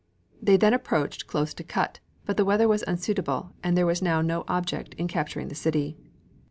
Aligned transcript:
They 0.41 0.57
then 0.57 0.73
approached 0.73 1.27
close 1.27 1.53
to 1.53 1.63
Kut, 1.63 1.99
but 2.25 2.35
the 2.35 2.43
weather 2.43 2.67
was 2.67 2.81
unsuitable, 2.87 3.51
and 3.63 3.77
there 3.77 3.85
was 3.85 4.01
now 4.01 4.19
no 4.21 4.45
object 4.47 4.95
in 4.95 5.07
capturing 5.07 5.49
the 5.49 5.53
city. 5.53 5.95